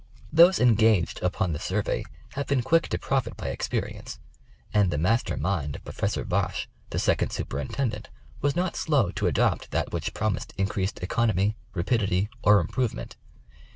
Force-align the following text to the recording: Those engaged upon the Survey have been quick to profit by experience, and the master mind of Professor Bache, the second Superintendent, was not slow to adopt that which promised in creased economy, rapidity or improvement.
Those 0.33 0.59
engaged 0.59 1.21
upon 1.21 1.53
the 1.53 1.59
Survey 1.59 2.05
have 2.29 2.47
been 2.47 2.63
quick 2.63 2.87
to 2.87 2.97
profit 2.97 3.37
by 3.37 3.49
experience, 3.49 4.17
and 4.73 4.89
the 4.89 4.97
master 4.97 5.37
mind 5.37 5.75
of 5.75 5.83
Professor 5.85 6.25
Bache, 6.25 6.67
the 6.89 6.97
second 6.97 7.29
Superintendent, 7.31 8.09
was 8.41 8.55
not 8.55 8.75
slow 8.75 9.11
to 9.11 9.27
adopt 9.27 9.69
that 9.69 9.93
which 9.93 10.15
promised 10.15 10.55
in 10.57 10.65
creased 10.65 11.03
economy, 11.03 11.55
rapidity 11.75 12.29
or 12.41 12.59
improvement. 12.59 13.15